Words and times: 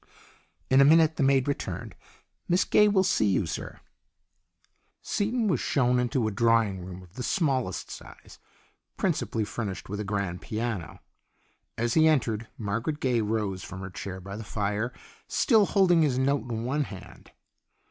In 0.71 0.81
a 0.81 0.83
minute 0.83 1.17
the 1.17 1.21
maid 1.21 1.47
returned." 1.47 1.95
Miss 2.49 2.65
Gaye 2.65 2.87
will 2.87 3.03
see 3.03 3.27
you, 3.27 3.45
sir." 3.45 3.81
Seaton 5.03 5.47
was 5.47 5.59
shown 5.59 5.99
into 5.99 6.27
a 6.27 6.31
drawing 6.31 6.79
room 6.83 7.03
of 7.03 7.13
the 7.13 7.21
130 7.21 7.21
STORIES 7.21 7.37
IN 7.37 7.45
GREY 7.45 7.45
smallest 7.45 7.91
size, 8.31 8.39
principally 8.97 9.45
furnished 9.45 9.89
with 9.89 9.99
a 9.99 10.03
grand 10.03 10.41
piano. 10.41 11.01
As 11.77 11.93
he 11.93 12.07
entered 12.07 12.47
Margaret 12.57 12.99
Gaye 12.99 13.21
rose 13.21 13.63
from 13.63 13.81
her 13.81 13.91
chair 13.91 14.19
by 14.19 14.35
the 14.35 14.43
fire, 14.43 14.91
still 15.27 15.67
holding 15.67 16.01
his 16.01 16.17
note 16.17 16.49
in 16.51 16.63
one 16.63 16.85
hand. 16.85 17.29